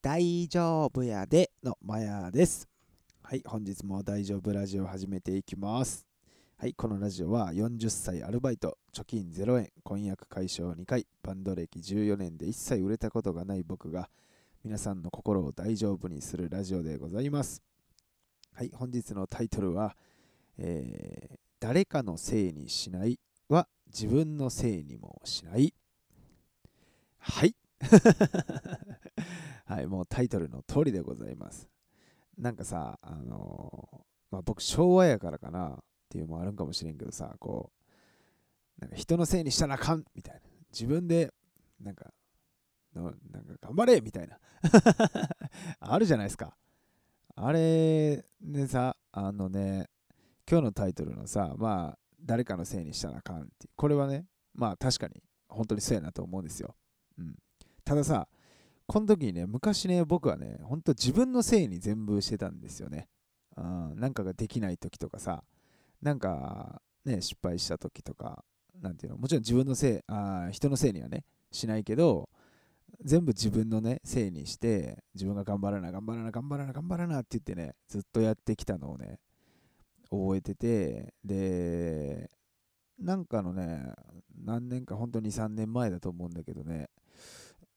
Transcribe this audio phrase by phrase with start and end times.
[0.00, 2.68] 大丈夫やでのマヤです。
[3.22, 6.06] はい、本日も大丈夫ラジオを始めていきます。
[6.56, 14.08] はい、このラジオは40歳アルバイト、貯金0円、婚約解消2回、バンド歴14年で一切売れたことがない僕が
[14.64, 17.62] 皆さんの心を大丈夫にするラジオでございます。
[18.54, 19.96] はい、本日のタイトルは、
[20.58, 23.18] えー誰かのせいにしない
[23.48, 25.74] は自分のせいにもしない。
[27.18, 27.56] はい。
[29.68, 31.68] はい、もうタイトルの通りでございます。
[32.38, 33.98] なんかさ、あのー
[34.30, 37.70] まあ、僕、昭和やからかなっていうのもあるんかもしれんけどさ、こ
[38.78, 40.40] う、なんか人のせいにしたらあかんみたいな。
[40.72, 41.34] 自分で、
[41.80, 42.14] なんか、
[42.94, 44.38] のなんか頑張れみたいな。
[45.80, 46.56] あるじゃないですか。
[47.34, 49.90] あれでさ、あのね、
[50.50, 53.68] 今日のタイトルのさ、まあ、誰かのせいにしたらあかんって。
[53.76, 56.74] これはね、まあ確かに本当にそうやなと思うんですよ。
[57.18, 57.36] うん。
[57.84, 58.28] たださ、
[58.88, 63.06] この時にね、昔ね、僕はね、本当自分のせいに全部してたんですよね。
[63.54, 65.44] うん、なんかができない時とかさ、
[66.00, 68.42] なんかね、失敗した時とか、
[68.80, 72.30] なんていうの、もちろん自分のせい、あ人のせいにはね、しないけど、
[73.04, 79.18] 全部自分のね、せいにして、自分が頑張らな、頑張らな、頑張らな、頑張らなって言ってね、ずっとやってきたのをね、
[80.10, 82.30] 覚えてて、で、
[82.98, 83.92] なんかのね、
[84.34, 86.88] 何年か、本当に3年前だと思うんだけどね、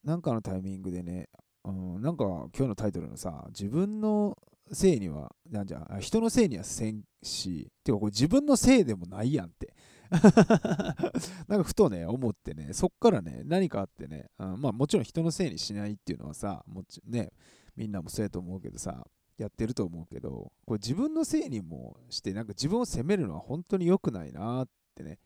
[0.03, 1.29] なんかのタイミングでね、
[1.63, 4.37] うん、なんか今日のタイトルのさ、自分の
[4.71, 9.73] せいには、なんじゃ、人のせいにはせんし、てかこれ自分のせいでもないやんって。
[11.47, 17.31] なんかふとね、思ってね、そっからね、何かあってね、うんまあもちろん人のせいにしないっていうのはさ、もちね、
[17.75, 19.05] みんなもそうやと思うけどさ、
[19.37, 25.19] やってると思うけど、これ自分のせいにもして、なんか自分を責めるのは本当に良くないなってね、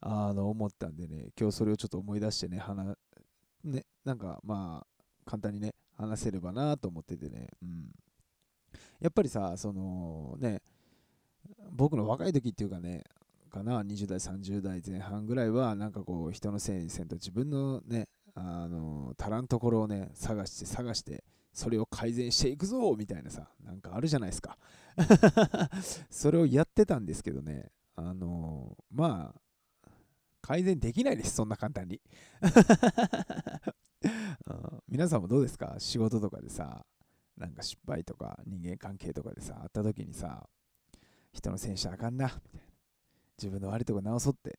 [0.00, 2.96] あの思ったんでね、今日それをちょっと思い出してね、話
[3.64, 7.92] ね、なんかまあ、簡単にね、話せればなと思っててね、うん。
[9.00, 10.60] やっぱりさ、そのね、
[11.72, 13.04] 僕の若い時っていうかね、
[13.50, 24.58] かな、20代、30代前半ぐらいは、なんかこう、人のせいにせんと、自分のね、あの、足らんところをね、探して探して、それを改善していくぞみたいなさ、なんかあるじゃないですか。
[26.10, 29.40] それをやってたんですけどね、あの、まあ、
[30.44, 32.02] 改善できないです、そんな簡単に。
[34.86, 35.76] 皆さんもどうですか？
[35.78, 36.84] 仕事とかでさ、
[37.38, 40.46] なんか失敗とか人間関係とかでさ、あった時にさ、
[41.32, 42.66] 人のせいにしたらあかんな、みたいな。
[43.38, 44.58] 自分の悪いとこ直そうって。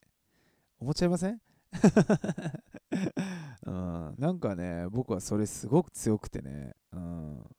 [0.79, 1.39] 思っちゃいません？
[3.67, 7.49] うん、なんかね、僕はそれすごく強くてね、うん、なんか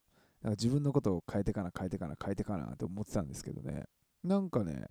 [0.51, 3.85] 自分のことを変えてかな、変えてかな、変えてかなって思ってたんですけどね、
[4.25, 4.89] なんかね、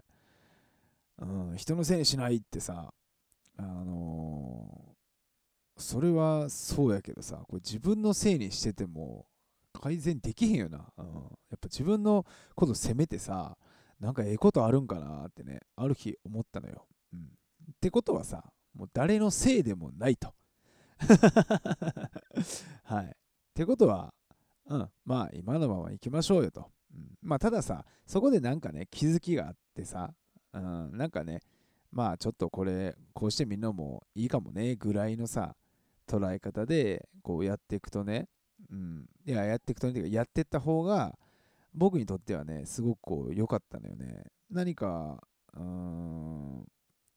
[1.18, 2.94] うん、人のせいにしないってさ、
[3.58, 4.86] あのー
[5.78, 9.28] それはそうやけどさ、これ自分のせいにしてても
[9.74, 10.88] 改善できへんよな。
[10.98, 13.58] うん、やっぱ自分のこと責めてさ、
[14.00, 16.88] なんかええことあるんかなってね、ある日思ったのよ。
[17.14, 17.24] うん、っ
[17.82, 18.44] てことはさ、
[18.74, 20.34] もう誰のせいでもないと。
[22.84, 23.06] はい。
[23.06, 23.10] っ
[23.54, 24.14] てことは、
[24.68, 26.72] うん、まあ今のまま行きましょうよと。
[26.94, 30.14] うん、まあたださ、そこでなんかね、気づきがあってさ、
[30.54, 31.42] うん、なんかね、
[31.96, 35.56] まあちょっとこれ、こうしてみんなもいいかもね、ぐらいのさ、
[36.06, 38.28] 捉え方でこうやっていくとね、
[38.70, 41.18] うん、いや、やっていくとね、てかやってった方が、
[41.74, 44.26] 僕にとってはね、すごくこう良かったのよね。
[44.52, 46.68] 何か、うーん、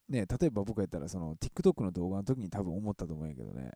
[0.08, 3.72] ね、例えば僕やったら、その TikTok の動画の時に多分思ったと思うんやけどね、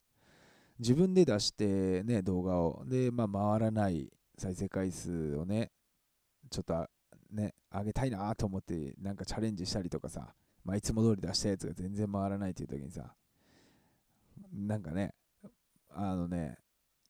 [0.78, 4.08] 自分で出してね、動画を、で、まあ回らない
[4.38, 5.72] 再生回数をね、
[6.48, 6.86] ちょっと
[7.32, 10.32] ね、上げたいなと思って、なんかチャレンジしたりとかさ、
[10.64, 13.14] まあ、いつも通り出したやつが全然回らないっていう時にさ、
[14.52, 15.14] なんかね、
[15.90, 16.58] あのね、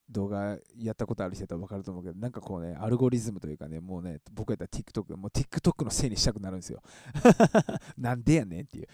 [0.09, 6.81] 動画やったことある人だと分かると思うけど、なんかこうね、アルゴリズムというかね、もうね、僕やったら TikTok、もう TikTok のせいにしたくなるんですよ。
[7.97, 8.87] なんでやねんっていう。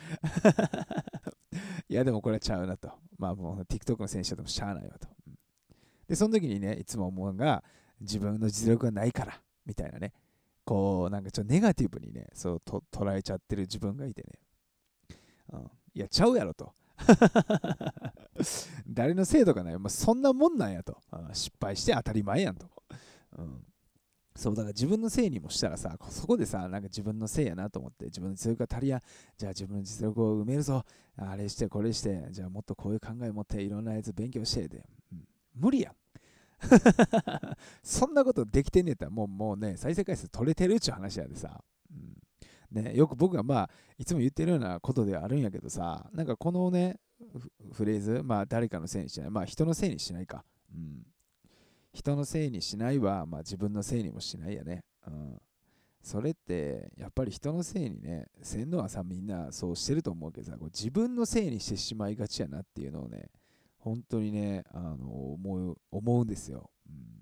[1.89, 2.91] いや、でもこれはちゃうなと。
[3.17, 5.07] まあもう TikTok のせいにしちゃってもしゃあないわと。
[5.27, 5.39] うん
[6.09, 7.63] で、その時にね、いつも思うのが、
[8.01, 10.11] 自分の実力がないから、みたいなね。
[10.65, 14.29] こう、なんかちょっとネガティブにね、そうと捉えちゃってる自分がいてね。
[15.93, 16.73] いや、ちゃうやろと。
[18.87, 20.97] 誰のせいとかない、まあ、そんなもんなんやと。
[21.11, 22.67] うん失敗して当たり前やんと。
[23.37, 23.65] うん、
[24.35, 29.01] そう、だから自分のせいにもしたらさ、そこでさ、なんか自分のせいやなと思って、自分の実力が足りや、
[29.37, 30.83] じゃあ自分の実力を埋めるぞ。
[31.17, 34.85] あれして、これして、じゃあもっとこういう考え持って、いろんなやつ勉強してで。
[35.11, 35.95] うん、無理やん。
[37.83, 41.63] そんなことできてんねやったら、もうもうね、再生回数取れてるっちゅう話やでさ。
[41.91, 42.17] うん
[42.71, 46.99] ね、よく僕がまあ、いつも言ってるようなことではあるんやけどさ、なんかこのね、
[47.73, 50.43] フレーズ、まあ誰かのせいにしない、まあ人のせいにしないか。
[50.73, 51.05] うん、
[51.93, 54.83] 人のせいにしないは、まあ、自分のせいにもしないやね。
[55.07, 55.41] うん。
[56.01, 63.29] それってやっぱり人のせいにね、せんのはさ、みんなそうしてると思うけどさ、こう自分のせいにしてしまいがちやなっていうのをね、
[63.79, 66.69] 本当にね、あの思う思うんですよ。
[66.87, 67.19] うん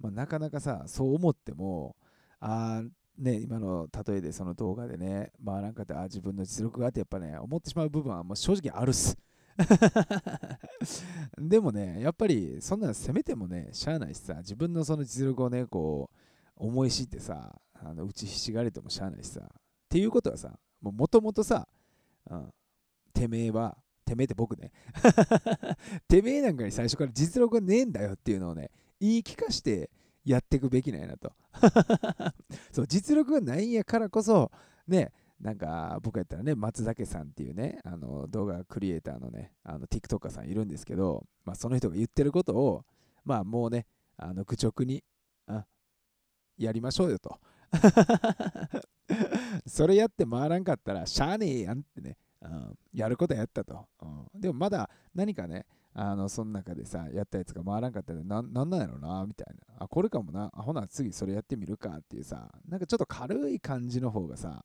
[0.00, 1.96] まあ、なかなかさ、そう思っても、
[2.40, 2.82] あ
[3.18, 9.16] ね、今の例えでその動画でね、まあなんかあ自分の実力があってやっぱね、思ってしまう部分はもう正直あるっす。
[11.38, 16.16] でもね、やっぱりそんなの責めてもね、しゃあないしさ、自分のその実力をね、こう、
[16.56, 19.40] 思い知ってさ、あの打ちひしがれてもしゃあないしさ。
[19.40, 19.46] っ
[19.88, 21.68] ていうことはさ、もともとさ、
[22.28, 22.52] うん、
[23.12, 24.72] てめえは、てめえって僕ね、
[26.08, 28.70] てめえなんかに最初から実力がねえんだよっていうのをね、
[29.00, 29.90] 言い聞かして
[30.24, 31.32] やっていくべきなんやなと。
[32.72, 34.50] そう実力がないんやからこそ、
[34.86, 42.84] ね、なんか僕やったらね、松崎さんっていうね、あの動画クリエイターのね、あの TikToker さんいるんですけど、まあ、その人が言ってることを、
[43.24, 43.86] まあもうね、
[44.16, 45.04] あの愚直に
[45.46, 45.66] あ
[46.56, 47.38] やりましょうよと。
[49.66, 54.06] それやって回らんかったら、しゃあねえやんってね、うん、やることやったと、う
[54.36, 54.40] ん。
[54.40, 59.84] でもまだ何かね、あの、その中でさ、やったやつが回らんかったら、ななんなんやろな、みたいな。
[59.84, 60.50] あ、これかもな。
[60.52, 64.64] あ、ほな、次それやってみるかっていうさ、なんかちょっと軽い感じの方がさ、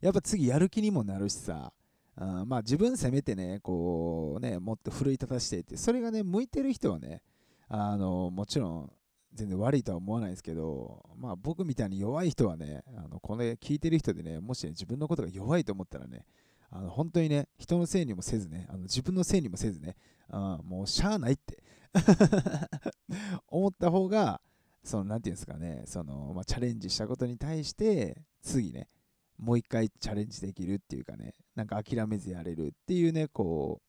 [0.00, 1.72] やっぱ次やる気にもなるしさ、
[2.16, 7.22] あまあ自分責めてね、こうね、もっと奮い立たしてって、それがね、向いてる人はね、
[7.68, 8.92] あの、もちろん
[9.34, 16.24] 全然悪いとは思わないですけど、まあ僕みたいに弱い人はね、あのこれ聞いてる人でね、もし、ね、自分のことが弱いと思ったらね、
[16.70, 19.96] あの本当にね、人のせいにもせずね、あの自分のせいにもせずね、
[20.28, 21.62] あもうしゃあないって
[23.48, 24.40] 思った方が、
[24.84, 28.88] その、なんていうんですかね、その、まあ、チャレンジしたことに対して、次ね、
[29.38, 33.88] もう一回チャレンジできるっていうかね、なんか諦めずやれるっていうね、こう、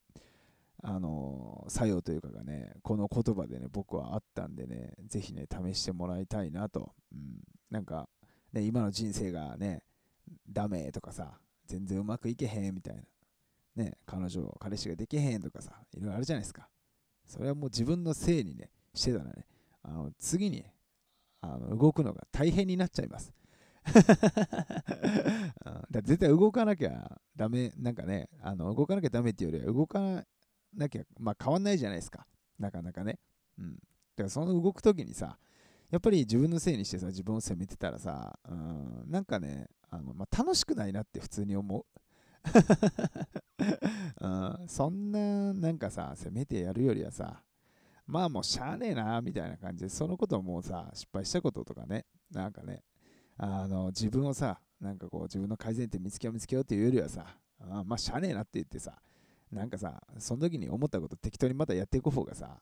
[0.82, 6.94] あの作用というかがね、この言葉でね、僕はあったんでね、ぜひね、試してもらいたいなと。
[7.12, 8.08] うん、なんか、
[8.54, 9.84] ね、今の人生がね、
[10.50, 11.38] ダメとかさ、
[11.70, 13.04] 全然うまくいけへんみたいな。
[13.76, 16.68] ね、彼女、彼氏ができへんとかさ、いろいろあるじゃないですか。
[17.26, 19.46] それはもう自分のせいにね、してたらね、
[19.84, 20.66] あの次に
[21.42, 23.32] あの動くのが大変になっちゃいます。
[25.90, 30.26] だ絶対動かなきゃダメ、なんかね、あの動かなきゃダメっていうよりは動か
[30.74, 32.26] なきゃ、まあ変わんないじゃないですか。
[32.58, 33.20] なかなかね。
[33.60, 33.74] うん。
[33.76, 33.78] だ
[34.18, 35.38] からその動くときにさ、
[35.92, 41.86] やっぱり自分のせいにしてさ、自分を責めてたらさ、うん、なんかね、あの、まあ、楽しくないなって普通に思う。
[44.22, 47.44] うん、そんな、なんかさ、責めてやるよりはさ、
[48.06, 52.84] まあもうしゃあねえな、みたいな感じで、そのことをもうさ、失敗したこととかね、なんかね、
[53.38, 59.00] あの、自分をさ、なんかこう、自分の改善点見つけよう見つけようっていうよりはさ、あまあしゃあねえなって言ってさ、
[59.52, 62.62] なんかさ、その時に思ったこと適当にまたやっていく方がさ、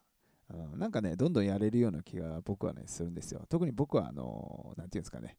[0.50, 3.46] うん、なんかね、どんどんやれるような気が僕はね、するんですよ。
[3.50, 5.38] 特に僕は、あの、なんていうんですかね、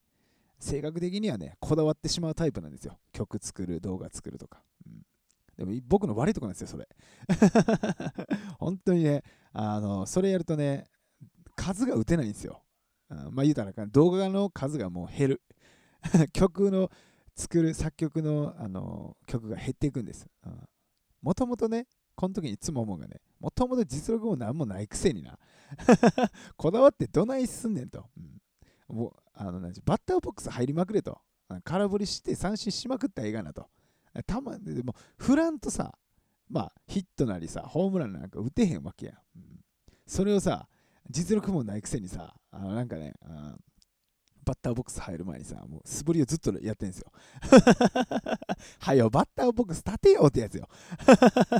[0.58, 2.98] 性格的にはね、こだわってしまうタイプなんですよ。
[3.12, 4.62] 曲作る、動画作るとか。
[4.86, 5.02] うん、
[5.56, 6.88] でも僕の悪いとこなんですよ、それ。
[8.58, 9.22] 本当にね、
[9.52, 10.86] あの、それやるとね、
[11.54, 12.62] 数が打てないんですよ。
[13.10, 15.42] うん、まあ言うたら、動画の数がもう減る。
[16.32, 16.90] 曲の
[17.34, 20.28] 作る作曲のあの曲が減っていくんです。
[21.22, 25.38] もともとね、この時にいつも思うがね、もともと実力も何もないくせにな。
[26.56, 28.06] こだわってどないすんねんと。
[28.16, 28.38] うん
[28.88, 31.20] もうあのなバッターボックス入りまくれと。
[31.64, 33.68] 空振りして三振しまくったらええがなと。
[34.26, 35.96] たまにでも、フランとさ、
[36.50, 39.16] まあ、ヒットなりさ、ホームランなんか打てへんわけやん。
[39.36, 39.42] うん、
[40.06, 40.68] それをさ、
[41.08, 43.56] 実力もないくせにさ、あのなんかね、うん
[44.44, 47.12] バッターボックス入る前にさ、もう素振りをずっとやってんすよ。
[48.80, 50.66] はよ、バッターボックス立てようってやつよ。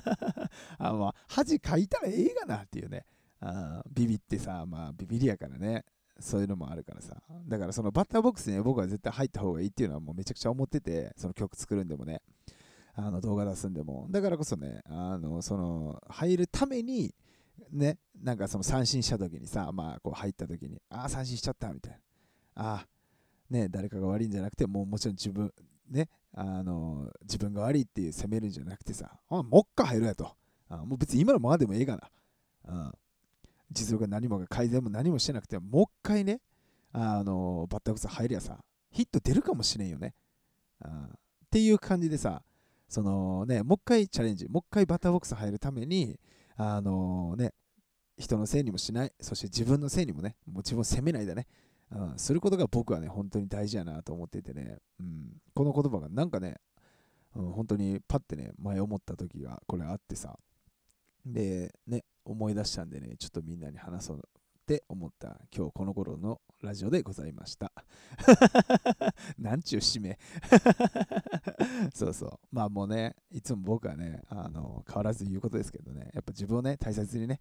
[0.78, 3.04] あまあ、恥かいたらええがなっていうね。
[3.40, 5.84] あビビってさ、まあ、ビビりやからね。
[6.20, 7.16] そういうのもあるからさ。
[7.46, 12.22] だからそのバッターボックスに僕は絶対入った方がいいっていうのはもうめちゃくちゃ思ってて、その曲作るんでもね、
[12.94, 14.06] あの動画出すんでも。
[14.10, 17.14] だからこそね、あの、その、入るために、
[17.70, 21.98] ね、なんかその三振した時にさ、まあこう入った時に、ああ、三振しちゃったみたいな。
[22.54, 22.86] ああ、
[23.50, 25.52] ね、誰かが悪いんじゃなくて、もうもちろん自分、
[25.90, 30.34] ね、あの、自分が悪いっていう責めるんじゃなくてさ、あもっか入るやと。
[30.68, 32.10] あもう別に今のままでもええがな。
[32.66, 32.92] あ
[33.70, 36.40] 実力が何も改善も何もしてなくてもう一回ね、
[36.92, 38.58] あのバッターボックス入りゃさ、
[38.90, 40.14] ヒット出るかもしれんよね。
[40.80, 41.08] あ
[41.48, 42.42] っていう感じでさ、
[42.88, 46.18] そのね、もう一回チャレンジ、もう一回バッターボックス入るために、
[46.56, 47.52] あのね、
[48.18, 51.46] 人のせいにもしない、そして自分のせいにもね、もう自分を責めないでね、
[51.90, 56.56] うん、することが僕はね、本当に大事やなと思っていてね、うん、この言葉がなんかね、
[57.34, 60.38] うん、本当にパッてね、前思った時がこれあってさ、
[61.24, 64.20] で、ね、思い出したんでね、ちょっとみんなに話そうっ
[64.66, 67.72] て思った今日この頃のラジオでございました。
[69.38, 70.18] なんちゅう締め
[71.94, 72.38] そうそう。
[72.52, 77.40] まあもうね、いつも僕はね、あの変わらず言うことですけどね、やっぱ自分をね、大切にね、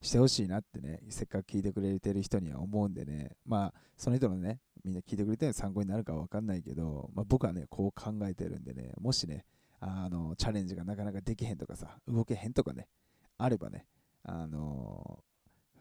[0.00, 9.44] してほしいなってね、せっかく聞いてくれてる人には思うんでね、まあ、その人のね、みんな聞いてくれてる参考になるかは分かんないけど、まあ、僕はね、こう考えてるんでね、もしね、
[9.80, 12.88] あの、チャレンジがなかなかできへんとかさ、動けへんとかね、
[13.38, 13.86] あればね、
[14.28, 15.22] あの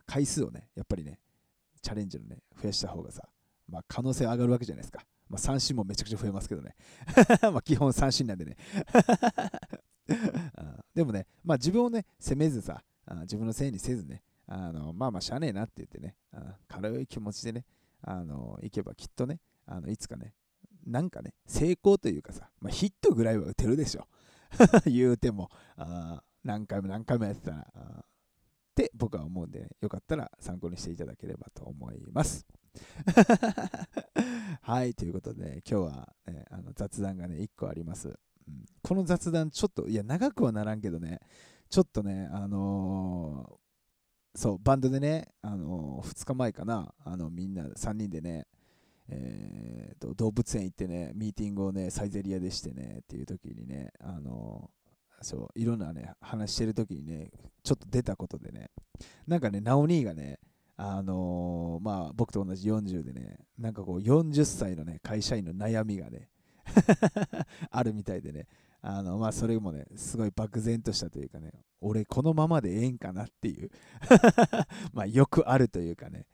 [0.06, 1.20] 回数をね、やっぱりね、
[1.82, 3.28] チャレンジのね、増やした方がさ、
[3.68, 5.02] まあ、可能性上がるわけじゃないですか。
[5.28, 6.76] まあ、三振もめちゃくちゃ増えますけどね。
[7.42, 8.58] まあ基本三振なんでね
[10.94, 12.84] でもね、まあ自分をね、責めずさ、
[13.22, 17.66] 自分のせいにせずね、あのまあまあしゃあねえなって言ってね、あ軽い気持ちでね、
[18.02, 20.36] あの行けばきっとね、あのいつかね、
[20.86, 24.08] なんかね、成功というかさ、まあ、ヒットぐらいは打てるでしょ。
[24.86, 28.06] 言うても、あ何回も何回もやってたら、
[28.96, 32.46] 僕は思うんで、ね、よかったら参考にしていただければと思います。
[34.62, 38.12] はい、ということで、今日は、ね、あの雑談がね、1個あります、う
[38.52, 38.66] ん。
[38.82, 41.20] この雑談、ちょっと、いや、長くはならんけどね、
[41.70, 48.48] ちょっとね、あのー、そう、バンドでね、あのー、2日前かな、あのみんな3人でね、
[49.08, 54.85] えーと、動物園行ってね、ミーティングをね、サイゼリアでしてね、っていう時にね、あのー、
[55.26, 57.32] そう、いろんなね、話してる時にね、
[57.64, 58.70] ちょっと出たことでね、
[59.26, 60.40] なんかね、ナオ兄がね、
[60.78, 66.30] あのー、まあ、僕と同じ40でね、なんかこう、40歳のね、会社員の悩みがね、
[67.72, 68.48] あるみたいでね、
[68.82, 73.72] あの、まあ、それもね、すごい漠然としたというかね、俺このままでええんかなっていう
[74.94, 76.28] まあ、よくあるというかね、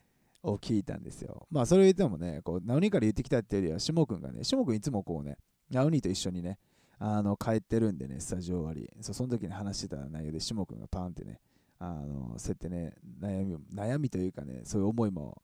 [0.43, 1.47] を聞いたんですよ。
[1.49, 5.37] まあ、それを言ってもね、こう、ナウニーから言ってきたっていうよりは、下君がね、下君いつもこうね、
[5.69, 6.59] ナウニーと一緒にね、
[7.03, 8.87] あの、帰ってるんでね、スタジオ終わり。
[9.01, 11.39] そその時に話してた内容で、下君がパンってね、
[11.79, 15.41] あの、そうやってね、悩み、悩みというかね、そういう思いも、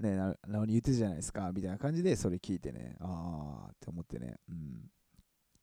[0.00, 4.90] ね、ななおに言ってたじゃないですか、みたいな感じで、それ聞いてね、あーって思ってね、うん。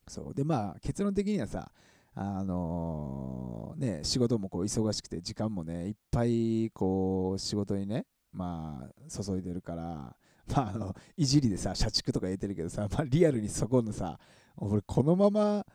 [0.07, 0.33] そう。
[0.33, 1.69] で、まあ、結論的にはさ、
[2.15, 10.15] あのー、ね、仕事もこう忙しくて、時間もね、いっぱいこう、仕事にね、まあ、注いでるから、
[10.47, 14.17] まあ、あの、いじりでさ、社畜とか言ってるけどさ、まあ、リアルにそこのさ、
[14.57, 15.65] 俺、このまま、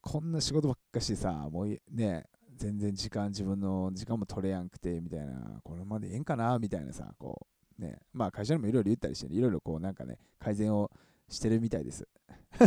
[0.00, 2.24] こんな仕事ばっかしさ、もうね、
[2.56, 7.46] 全然時間、自分の時間も取れやんくて、みたいな、これまでええんかな、みたいなさ、こ
[7.78, 10.90] う、ね、まあ会社にもいろいろ言ったりして、いろいろこうなんかね、改善を
[11.28, 12.08] してるみたいです。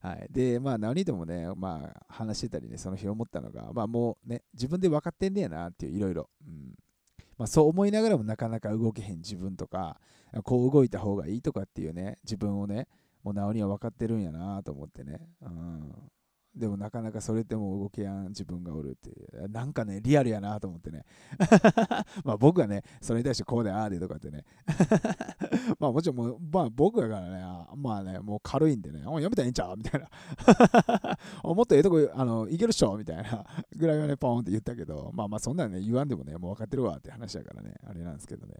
[0.00, 6.30] はい、で、まあ、何人ともね、まあ、話してたりね、その日思ったのが、まあ、もうね、自分で分かってんねやなっていう、いろいろ。
[6.46, 6.74] うん
[7.40, 9.98] ま、そう思いながらもなかなか動けへん自分とか、
[10.44, 12.86] こう動いた方がいいとかっていうね、自分をね、
[13.22, 15.20] もうなおには分かってるんやなと思ってね。
[15.42, 16.10] うん
[16.54, 19.48] でもなかなかそれでも動けやん自分がおるっていう。
[19.48, 21.04] なんかね、リアルやなと思ってね。
[22.24, 24.44] まあ僕はね、それに対してこうでああでとかってね。
[25.78, 30.08] まあもちろんもう、まあ僕だからね、まあね、もう軽いんでね、やめたらいいんちゃうみたいな。
[31.54, 33.46] もっとええとこ、あの、いけるっしょみたいな
[33.76, 38.54] ぐらいはね、ポンって言ったけど、まあまあそんなね、言わんでもね、もう分かってるわって話だからね、あれなんですけどね。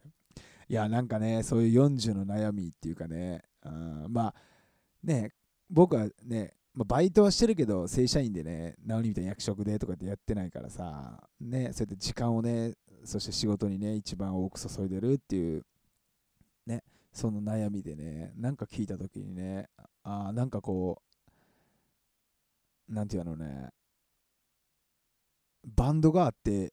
[0.69, 4.35] いや、なんかね、そういう40の悩みっていうかね、うんまあ、
[5.03, 5.33] ね、
[5.69, 15.65] 僕はね、まあ、バイトはしてるけど、正社員でね、ナオリみたいに役職でとかってやってないからさ、ね、そうやって時間をね、そして仕事にね、一番多く注いでるっていう、
[16.67, 19.69] ね、その悩みでね、なんか聞いたときにね、
[20.03, 21.03] あなんかこ
[22.89, 23.71] う、なんていうのね、
[25.65, 26.73] バンドがあって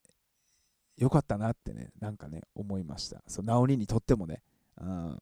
[0.98, 3.24] よかったなってね、なんかね、思いました。
[3.28, 4.42] そう、ナオリにとってもね。
[4.80, 5.20] うん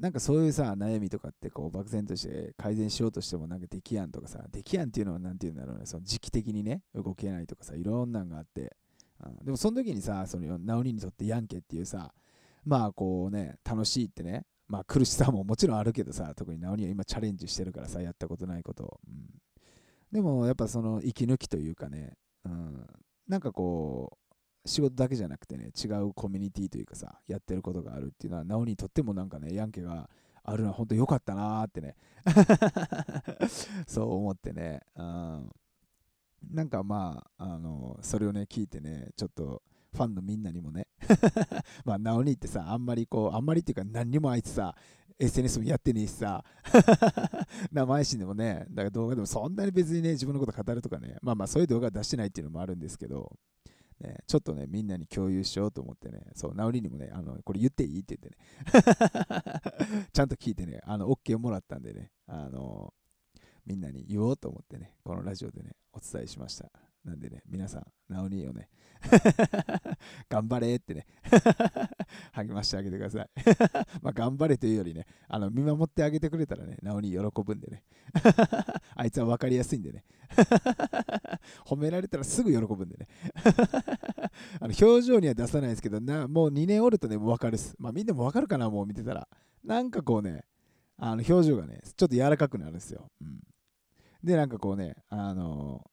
[0.00, 8.74] なんかそういうさ、悩みとかってこう漠然として改善しようとしてもなんかできやんとかさ、できやんっていうのは何て言うんだろうね、その時期的にね、動けないとかさ、いろんなんがあって、
[9.22, 12.14] うん、でもその時にさ、そのナオリにとってヤンケっていうさ、
[12.64, 18.84] まあこうね、楽しいってね、まあ苦しさももちろんあるけどさ、特にナオリは今チャレンジしてるからさ、やったことないこと。
[18.84, 19.00] を。
[19.06, 19.28] うん、
[20.12, 22.14] でもやっぱその息抜きというかね、
[22.46, 22.86] うん、
[23.28, 24.19] なんかこう、
[24.64, 30.08] 仕事だけじゃなくてね、違うコミュニティというかさ、やってることがあるっていうのは、なおにとってもなんかね、ヤンケが
[30.42, 31.96] あるのは本当良かったなーってね。
[33.86, 35.50] そう思ってね、うん、
[36.50, 39.62] なんかまあ、あの、それをね、聞いてね、ちょっと、
[39.92, 40.86] ファンのみんなにもね
[41.84, 44.76] まあ、なおにってさ、あんまりこう、あんまりっていうか、何にもあいつさ、
[45.18, 46.44] SNS もやってねえしさ、
[47.70, 53.36] 名前しでもね、だから動画でもそんなに別にね、自分のこと語るとかね、まあまあそういう動画出してないっていうのもあるんですけど、
[54.00, 62.94] ね、ちょっとね、みんなに共有しようと思ってね、そう、ナオリにもね、あの、これ言っていいって言ってね、 ちゃんと聞いてね、あの、OK もらったんでね、あの、
[63.66, 66.70] みんなに言おうと思ってね、このラジオでね、お伝えしました。
[67.04, 68.68] なんでね、皆さん、ナオリをね
[70.28, 71.06] 頑張れってね
[72.32, 73.30] 励ましてあげてください
[74.02, 77.84] ま頑張れというよりね、あの見守ってあげてくれたらね、なおに喜ぶんでね。
[78.94, 80.04] あいつは分かりやすいんでね。
[81.64, 83.08] 褒められたらすぐ喜ぶんでね。
[84.60, 87.74] あの表情には出さないですけどな、もう2年おるとね、分かるっす。
[87.78, 89.28] まみんなも分かるかな、もう見てたら。
[89.64, 90.44] なんかこうね、
[90.96, 93.10] あの表情がね、ちょっと柔らかくなるんですよ。
[93.20, 93.40] うん、
[94.22, 95.84] で、なんかこうね、あの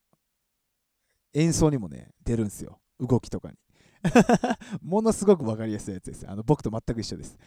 [1.34, 2.80] ー、演奏にもね、出るんですよ。
[3.00, 3.58] 動きとかに。
[4.82, 6.28] ものすごく分かりやすいやつです。
[6.28, 7.38] あの僕と全く一緒です。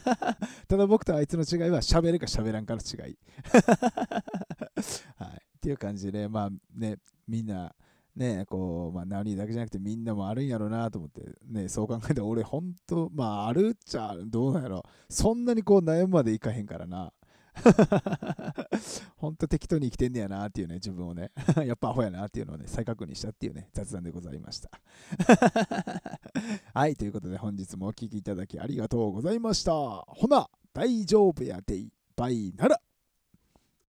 [0.68, 3.18] ただ僕とあいつの違いは喋るか喋らんかの違い。
[5.16, 5.42] はい。
[5.56, 7.74] っていう感じで、まあね、みんな、
[8.14, 14.82] ね、こう、まあ、ナオだけじゃなくてみんなもあるんやろうなと思って、ね、そう考えたら俺ほんと、まああるっちゃどうなんやろ。
[15.08, 17.12] そんなにこう悩むまでいかへんからな。
[19.16, 21.30] ほんと適当に生きてんねやなっていうね、自分をね、
[21.66, 24.70] やっぱアホやなっていうのをね、再確認したっていうね、雑談でございました。
[26.74, 29.72] はい、ということで本日もお聴きいただきありがとうございました。
[29.72, 32.85] ほな、大丈夫やでい、バイなら。